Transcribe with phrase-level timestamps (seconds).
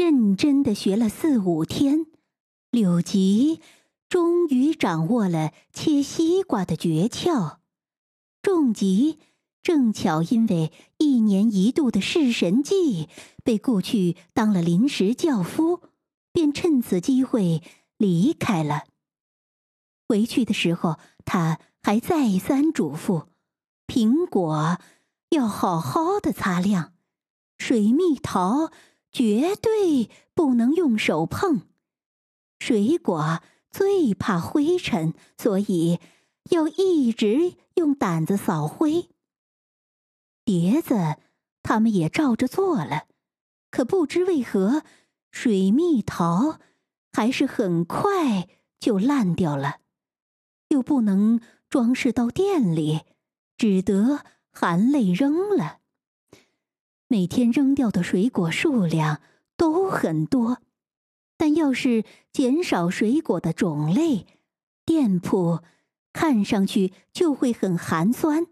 [0.00, 2.06] 认真的学了四五天，
[2.70, 3.60] 柳吉
[4.08, 7.58] 终于掌握了切西瓜的诀窍。
[8.40, 9.18] 仲吉
[9.62, 13.10] 正巧因为一年一度的试神祭
[13.44, 15.82] 被雇去当了临时轿夫，
[16.32, 17.62] 便趁此机会
[17.98, 18.84] 离开了。
[20.08, 20.96] 回去的时候，
[21.26, 23.26] 他还再三嘱咐：
[23.86, 24.78] 苹果
[25.28, 26.94] 要好好的擦亮，
[27.58, 28.70] 水蜜桃。
[29.12, 31.62] 绝对不能用手碰，
[32.58, 35.98] 水果最怕灰尘，所以
[36.50, 39.08] 要一直用掸子扫灰。
[40.44, 41.16] 碟子
[41.62, 43.06] 他们也照着做了，
[43.70, 44.82] 可不知为何，
[45.30, 46.58] 水蜜桃
[47.12, 48.48] 还是很快
[48.78, 49.80] 就烂掉了，
[50.68, 53.00] 又不能装饰到店里，
[53.56, 54.20] 只得
[54.50, 55.79] 含泪扔了。
[57.12, 59.20] 每天扔掉的水果数量
[59.56, 60.62] 都很多，
[61.36, 64.28] 但要是减少水果的种类，
[64.86, 65.58] 店铺
[66.12, 68.46] 看上去就会很寒酸。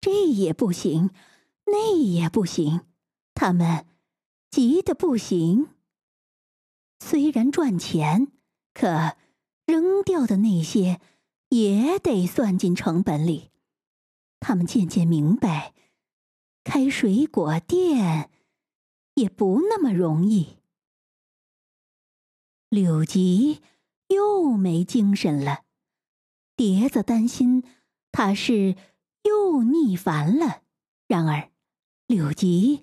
[0.00, 1.10] 这也不行，
[1.66, 2.80] 那也不行，
[3.34, 3.84] 他们
[4.50, 5.68] 急得不行。
[6.98, 8.28] 虽然赚钱，
[8.72, 9.16] 可
[9.66, 10.98] 扔掉的那些
[11.50, 13.50] 也得算进成本里。
[14.40, 15.74] 他们渐渐明白。
[16.64, 18.30] 开水果店
[19.14, 20.58] 也不那么容易。
[22.68, 23.60] 柳吉
[24.08, 25.64] 又没精神了，
[26.56, 27.64] 碟子担心
[28.10, 28.76] 他是
[29.22, 30.62] 又腻烦了。
[31.06, 31.50] 然而，
[32.06, 32.82] 柳吉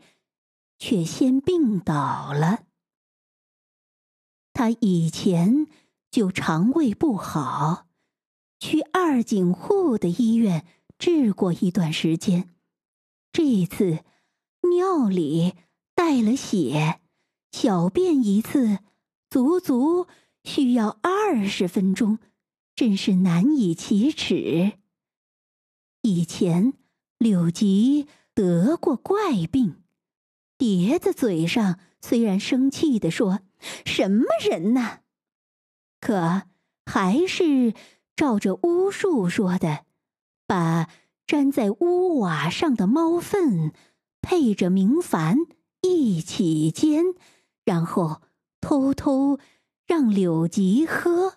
[0.78, 2.66] 却先病倒了。
[4.53, 5.68] 他以前
[6.12, 7.88] 就肠胃不好，
[8.59, 10.68] 去二井户的医院
[11.00, 12.53] 治过一段时间。
[13.41, 14.03] 这次
[14.69, 15.53] 尿里
[15.95, 17.00] 带了血，
[17.53, 18.79] 小便一次
[19.29, 20.07] 足足
[20.44, 22.19] 需要二十分钟，
[22.75, 24.73] 真是难以启齿。
[26.01, 26.73] 以前
[27.17, 29.83] 柳吉得过怪病，
[30.57, 33.39] 碟子嘴上虽然生气的说
[33.88, 35.00] ：“什么人呐？”
[36.01, 36.41] 可
[36.85, 37.73] 还是
[38.17, 39.85] 照着巫术说的，
[40.45, 40.89] 把。
[41.29, 43.72] 粘在屋瓦上的猫粪，
[44.19, 45.35] 配着明矾
[45.81, 47.03] 一起煎，
[47.63, 48.23] 然后
[48.59, 49.38] 偷偷
[49.85, 51.35] 让柳吉喝。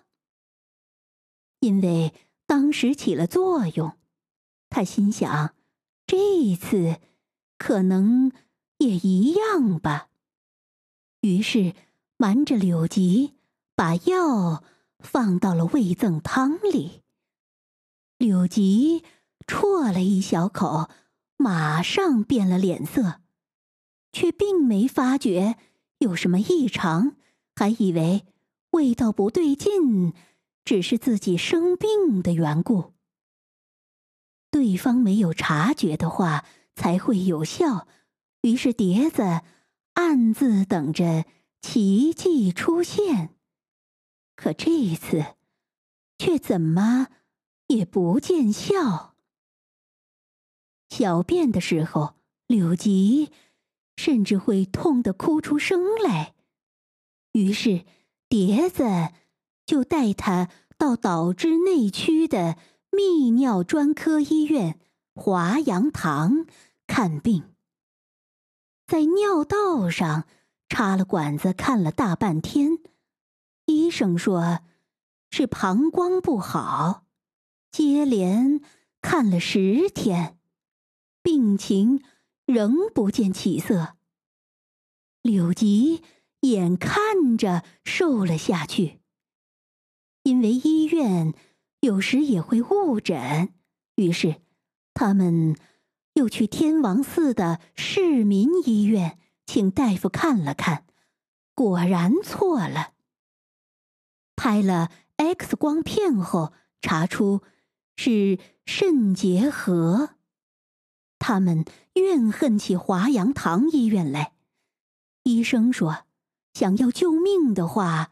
[1.59, 2.11] 因为
[2.47, 3.95] 当时起了作用，
[4.71, 5.53] 他心想，
[6.07, 6.99] 这一次
[7.59, 8.31] 可能
[8.79, 10.09] 也一样吧。
[11.21, 11.75] 于是
[12.17, 13.35] 瞒着柳吉，
[13.75, 14.63] 把药
[14.97, 17.03] 放到了味增汤里。
[18.17, 19.03] 柳吉。
[19.47, 20.89] 啜了一小口，
[21.37, 23.21] 马上变了脸色，
[24.11, 25.57] 却并没发觉
[25.99, 27.15] 有什么异常，
[27.55, 28.25] 还以为
[28.71, 30.13] 味道不对劲，
[30.65, 32.93] 只是自己生病的缘故。
[34.49, 36.45] 对方没有察觉的话，
[36.75, 37.87] 才会有效。
[38.41, 39.41] 于是碟子
[39.93, 41.25] 暗自等着
[41.61, 43.35] 奇迹出现，
[44.35, 45.35] 可这一次
[46.17, 47.07] 却怎么
[47.67, 49.12] 也不见效。
[50.95, 52.13] 小便的时候，
[52.45, 53.31] 柳吉
[53.95, 56.35] 甚至会痛得哭出声来。
[57.31, 57.83] 于是，
[58.29, 58.85] 碟子
[59.65, 62.57] 就带他到岛之内区的
[62.91, 64.79] 泌尿专科医院
[65.15, 66.45] 华阳堂
[66.85, 67.45] 看病。
[68.85, 70.27] 在尿道上
[70.69, 72.77] 插了管子，看了大半天，
[73.65, 74.59] 医生说
[75.31, 77.05] 是膀胱不好，
[77.71, 78.61] 接连
[79.01, 80.37] 看了十天。
[81.23, 82.03] 病情
[82.45, 83.95] 仍不见起色，
[85.21, 86.03] 柳吉
[86.41, 88.99] 眼看着瘦了下去。
[90.23, 91.33] 因为医院
[91.79, 93.53] 有时也会误诊，
[93.95, 94.41] 于是
[94.93, 95.55] 他们
[96.13, 100.85] 又去天王寺的市民医院请大夫看了看，
[101.55, 102.91] 果然错了。
[104.35, 107.41] 拍了 X 光片后，查出
[107.95, 110.12] 是肾结核。
[111.25, 114.33] 他们怨恨起华阳堂医院来。
[115.23, 116.03] 医生说
[116.53, 118.11] ：“想要救命的话，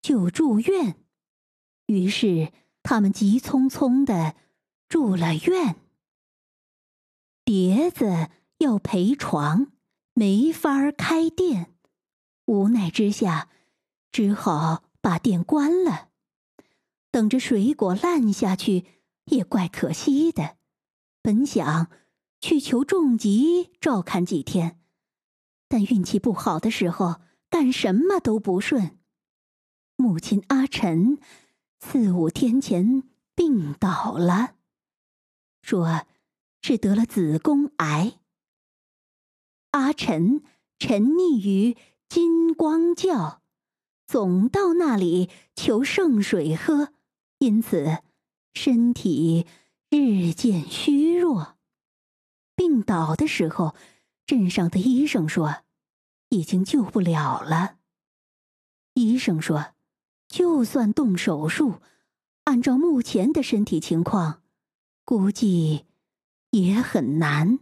[0.00, 0.96] 就住院。”
[1.84, 2.50] 于是
[2.82, 4.34] 他们急匆匆的
[4.88, 5.76] 住了院。
[7.44, 9.70] 碟子要陪床，
[10.14, 11.74] 没法开店，
[12.46, 13.50] 无奈之下，
[14.10, 16.08] 只好把店关了。
[17.10, 18.86] 等着水果烂下去，
[19.26, 20.56] 也怪可惜的。
[21.20, 21.90] 本想。
[22.40, 24.80] 去求重疾照看几天，
[25.68, 27.20] 但运气不好的时候，
[27.50, 28.98] 干什么都不顺。
[29.96, 31.18] 母亲阿晨
[31.80, 33.02] 四五天前
[33.34, 34.54] 病倒了，
[35.62, 36.06] 说
[36.62, 38.20] 是得了子宫癌。
[39.72, 40.42] 阿晨
[40.78, 41.76] 沉溺于
[42.08, 43.42] 金光教，
[44.06, 46.92] 总到那里求圣水喝，
[47.38, 47.98] 因此
[48.54, 49.46] 身体
[49.90, 51.57] 日渐虚弱。
[52.68, 53.74] 病倒的时候，
[54.26, 55.64] 镇上的医生说，
[56.28, 57.78] 已经救不了了。
[58.92, 59.72] 医生说，
[60.28, 61.80] 就算动手术，
[62.44, 64.42] 按照目前的身体情况，
[65.06, 65.86] 估计
[66.50, 67.58] 也很难。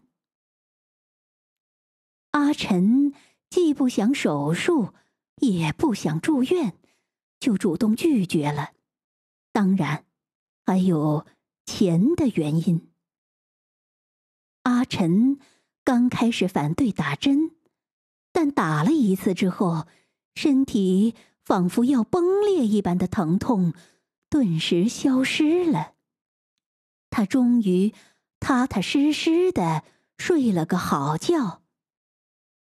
[2.32, 3.14] 阿晨
[3.48, 4.92] 既不想手术，
[5.36, 6.76] 也不想住院，
[7.38, 8.72] 就主动拒绝了。
[9.52, 10.04] 当然，
[10.66, 11.24] 还有
[11.64, 12.90] 钱的原因。
[14.66, 15.38] 阿晨
[15.84, 17.52] 刚开始反对打针，
[18.32, 19.86] 但打了一次之后，
[20.34, 21.14] 身体
[21.44, 23.74] 仿佛要崩裂一般的疼痛
[24.28, 25.92] 顿时消失了。
[27.10, 27.94] 他终于
[28.40, 29.84] 踏踏实实的
[30.18, 31.62] 睡了个好觉。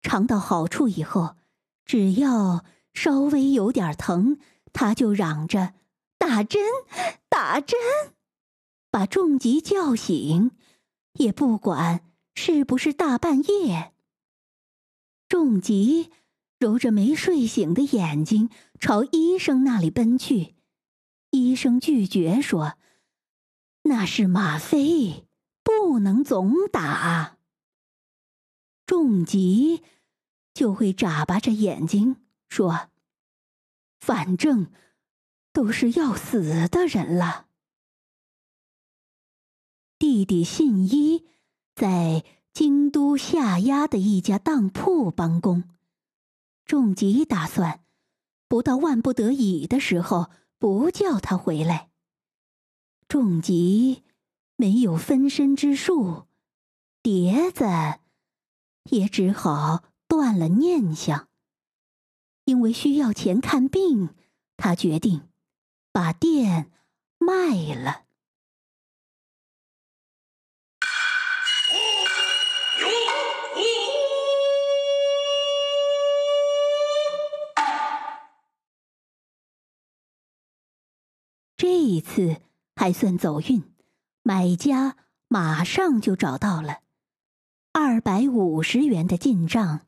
[0.00, 1.34] 尝到好处以后，
[1.84, 2.64] 只要
[2.94, 4.38] 稍微有点疼，
[4.72, 5.74] 他就嚷着
[6.18, 6.62] 打针，
[7.28, 7.76] 打针，
[8.92, 10.52] 把重疾叫醒。
[11.14, 12.04] 也不管
[12.34, 13.92] 是不是大半夜，
[15.28, 16.10] 仲吉
[16.58, 18.48] 揉着没睡醒的眼睛
[18.78, 20.54] 朝医生那里奔去。
[21.30, 22.78] 医生拒绝说
[23.84, 25.26] ：“那是吗啡，
[25.62, 27.38] 不能总打。”
[28.86, 29.82] 仲吉
[30.52, 32.16] 就会眨巴着眼睛
[32.48, 32.90] 说
[34.00, 34.72] ：“反正
[35.52, 37.46] 都是要死的人了。”
[40.12, 41.24] 弟弟信一
[41.76, 45.62] 在京都下押的一家当铺帮工，
[46.64, 47.84] 仲吉打算
[48.48, 50.28] 不到万不得已的时候
[50.58, 51.90] 不叫他回来。
[53.06, 54.02] 仲吉
[54.56, 56.26] 没有分身之术，
[57.04, 57.64] 碟子
[58.90, 61.28] 也只好断了念想。
[62.46, 64.08] 因为需要钱看病，
[64.56, 65.28] 他决定
[65.92, 66.72] 把店
[67.16, 68.06] 卖了。
[81.72, 82.40] 这一次
[82.74, 83.62] 还算走运，
[84.24, 84.96] 买家
[85.28, 86.80] 马上就找到了，
[87.70, 89.86] 二百五十元的进账，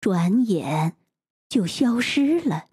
[0.00, 0.96] 转眼
[1.48, 2.64] 就消失了。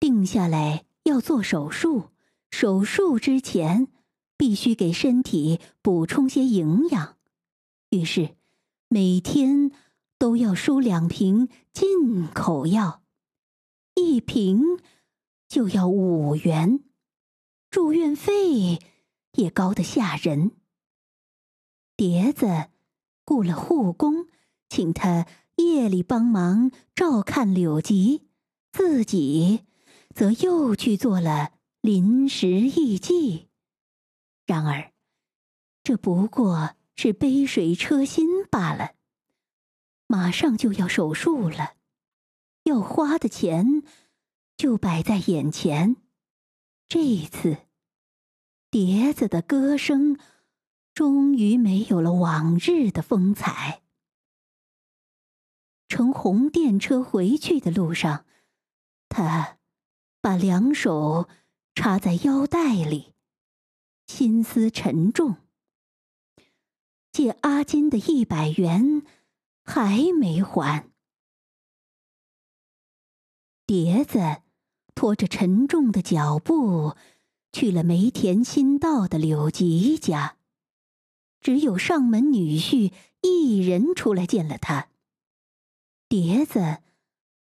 [0.00, 2.08] 定下来要做手术，
[2.50, 3.86] 手术之前
[4.36, 7.16] 必须给身体补充些营养，
[7.90, 8.34] 于是
[8.88, 9.70] 每天
[10.18, 13.04] 都要输两瓶进口药，
[13.94, 14.80] 一瓶。
[15.48, 16.80] 就要五元，
[17.78, 18.80] 住院费
[19.34, 20.50] 也高得吓人。
[21.96, 22.70] 碟子
[23.24, 24.26] 雇了护工，
[24.68, 28.26] 请他夜里帮忙照看柳吉，
[28.72, 29.64] 自己
[30.12, 33.46] 则又去做了临时艺妓。
[34.44, 34.92] 然而，
[35.84, 38.94] 这不过是杯水车薪罢了。
[40.08, 41.74] 马上就要手术了，
[42.64, 43.84] 要花的钱。
[44.56, 45.94] 就摆在眼前，
[46.88, 47.58] 这一次，
[48.70, 50.18] 碟子的歌声
[50.92, 53.82] 终于没有了往日的风采。
[55.88, 58.26] 乘红电车回去的路上，
[59.08, 59.58] 他
[60.20, 61.28] 把两手
[61.74, 63.14] 插在腰带里，
[64.06, 65.36] 心思沉重。
[67.10, 69.02] 借阿金的一百元
[69.64, 70.90] 还没还，
[73.64, 74.42] 碟子。
[74.94, 76.96] 拖着沉重的脚步，
[77.58, 80.36] 去了梅田新道的柳吉家。
[81.40, 84.90] 只有上门女婿一人出来见了他。
[86.08, 86.78] 碟子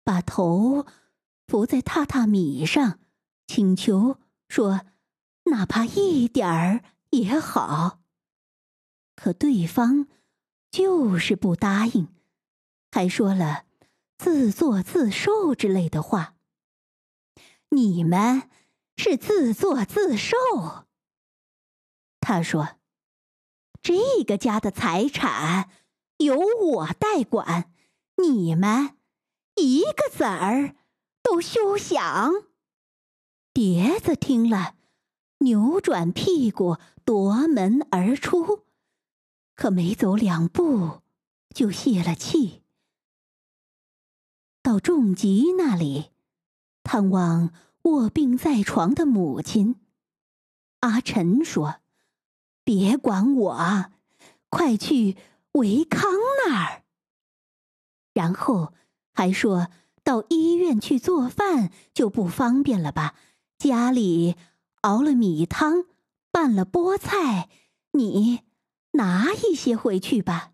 [0.03, 0.85] 把头
[1.47, 2.99] 伏在榻榻米上，
[3.47, 4.81] 请求说
[5.49, 8.01] ：“哪怕一点儿也好。”
[9.17, 10.05] 可对方
[10.69, 12.09] 就是不答应，
[12.91, 13.63] 还说了
[14.19, 16.35] 自作自受之类的话。
[17.69, 18.47] 你们
[18.97, 20.35] 是自作自受。
[22.19, 22.77] 他说
[23.81, 25.69] ：“这个家的财产
[26.17, 27.71] 由我代管，
[28.17, 28.97] 你们
[29.55, 30.75] 一个子儿
[31.21, 32.47] 都休想。”
[33.53, 34.75] 碟子听了，
[35.39, 38.65] 扭转屁股夺门而出，
[39.55, 41.01] 可没走两步
[41.53, 42.63] 就泄了气。
[44.61, 46.11] 到仲吉那里，
[46.83, 47.53] 探望
[47.85, 49.75] 卧病在床的母亲。
[50.79, 51.81] 阿晨说
[52.65, 53.91] ：“别管我，
[54.49, 55.15] 快去
[55.51, 56.11] 维康
[56.47, 56.83] 那儿。”
[58.13, 58.73] 然后
[59.13, 59.67] 还说
[60.03, 63.13] 到医院去做饭就不方便了吧？
[63.59, 64.35] 家里
[64.81, 65.85] 熬了米汤，
[66.31, 67.49] 拌了菠菜，
[67.91, 68.41] 你
[68.93, 70.53] 拿一些回去吧。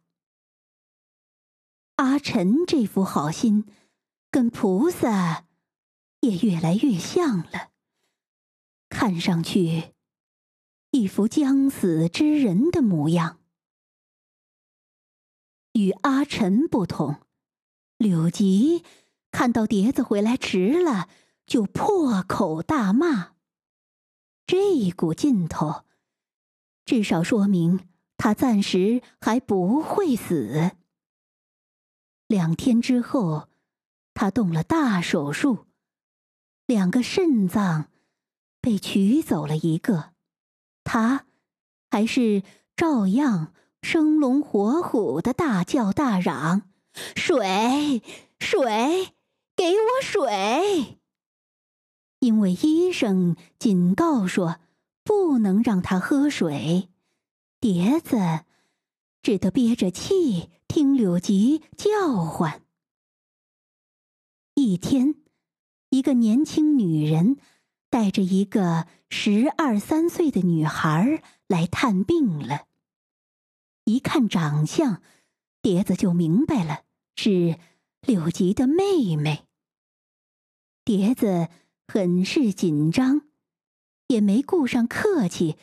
[1.96, 3.66] 阿晨这副好心，
[4.30, 5.46] 跟菩萨
[6.22, 7.72] 也越来越像了，
[8.90, 9.94] 看上去
[10.92, 13.40] 一副将死之人的模样。
[15.74, 17.22] 与阿晨不同。
[17.98, 18.84] 柳吉
[19.32, 21.08] 看到碟子回来迟了，
[21.46, 23.36] 就破口大骂。
[24.48, 25.86] 这一股劲头，
[26.84, 27.88] 至少说明
[28.18, 30.72] 他暂时还不会死。
[32.28, 33.50] 两天之后，
[34.14, 35.68] 他动了大手术，
[36.72, 37.90] 两个肾脏
[38.62, 40.14] 被取走了一个，
[40.86, 41.26] 他
[41.90, 42.44] 还是
[42.78, 46.70] 照样生龙活虎的大叫大嚷。
[46.94, 48.02] 水，
[48.40, 49.14] 水，
[49.54, 51.00] 给我水！
[52.20, 54.62] 因为医生警告说
[55.04, 56.88] 不能让他喝水，
[57.60, 58.46] 碟子
[59.22, 62.62] 只得憋着气听柳吉叫唤。
[64.54, 65.16] 一天，
[65.92, 67.38] 一个年轻女人
[67.90, 72.66] 带着一个十二三岁的女孩来探病了。
[73.86, 75.02] 一看长相。
[75.64, 77.60] 碟子就明白了，是
[78.02, 79.46] 柳吉的妹妹。
[80.84, 81.50] 碟子
[81.88, 83.28] 很是紧张，
[84.08, 85.56] 也没顾上客气，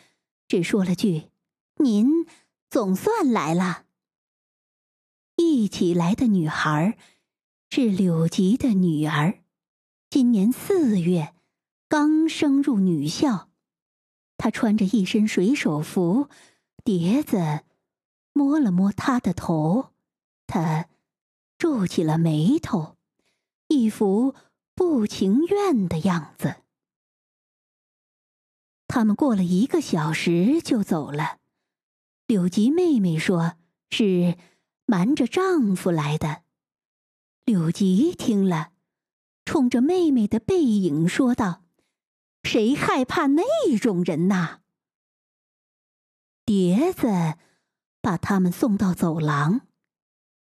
[0.46, 1.30] 只说了句
[1.82, 2.28] ：“您
[2.70, 3.86] 总算来了。”
[5.34, 6.96] 一起来的女孩
[7.68, 9.40] 是柳吉的女儿，
[10.10, 11.34] 今年四月
[11.88, 13.50] 刚升入女校，
[14.38, 16.28] 她穿着一身水手服，
[16.82, 17.64] 碟子。
[18.32, 19.90] 摸了摸他的头，
[20.46, 20.88] 他
[21.58, 22.96] 皱起了眉头，
[23.66, 24.36] 一副
[24.76, 26.62] 不情愿的样子。
[28.86, 31.38] 他们过了一个小时就走了。
[32.28, 33.56] 柳吉妹妹说
[33.90, 34.38] 是
[34.86, 36.44] 瞒着丈夫来的。
[37.44, 38.70] 柳吉听了，
[39.48, 41.64] 冲着妹妹的背影说道
[42.44, 43.42] ：“谁害怕那
[43.80, 44.60] 种人呐？”
[46.44, 47.38] 碟子。
[48.02, 49.62] 把他们送到走廊，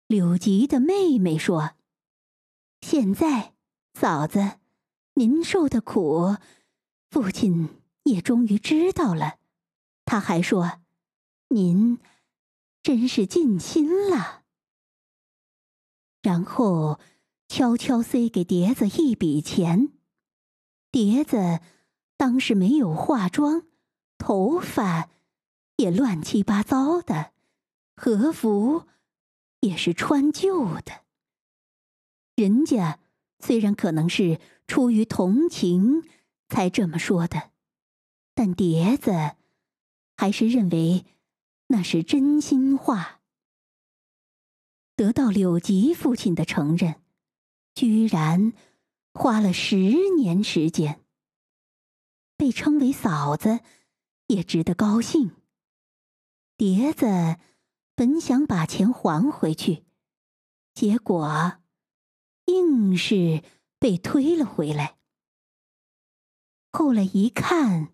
[0.07, 1.73] 柳吉的妹妹说
[2.81, 3.55] ：“现在，
[3.93, 4.59] 嫂子，
[5.15, 6.37] 您受的苦，
[7.11, 9.39] 父亲也终于知道了。
[10.05, 10.81] 他还说，
[11.49, 11.99] 您
[12.85, 14.45] 真是尽心了。”
[16.23, 17.01] 然后
[17.55, 19.93] 悄悄塞给碟子一笔钱。
[20.91, 21.61] 碟子
[22.17, 23.67] 当时没有化妆，
[24.17, 25.11] 头发
[25.77, 27.33] 也乱七八糟的。
[27.95, 28.87] 和服
[29.61, 31.03] 也是穿旧的。
[32.37, 33.01] 人家
[33.39, 36.05] 虽然可能是出于同情
[36.49, 37.51] 才这么说的，
[38.35, 39.33] 但碟子
[40.17, 41.05] 还是认为
[41.67, 43.21] 那是真心话。
[44.97, 47.02] 得到柳吉父亲的承认，
[47.75, 48.53] 居然
[49.15, 49.77] 花了十
[50.17, 51.01] 年时间。
[52.37, 53.61] 被称为嫂子，
[54.27, 55.37] 也值得高兴。
[56.57, 57.39] 碟子。
[57.95, 59.85] 本想把钱还回去，
[60.75, 61.59] 结果
[62.47, 63.45] 硬是
[63.79, 64.97] 被推了回来。
[66.73, 67.93] 后来一看，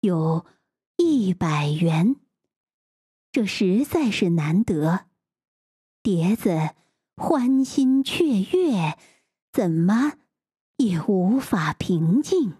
[0.00, 0.46] 有
[0.96, 2.16] 一百元，
[3.32, 5.06] 这实在是难得。
[6.04, 6.76] 碟子
[7.24, 8.98] 欢欣雀跃，
[9.52, 10.14] 怎么
[10.78, 12.54] 也无法平静。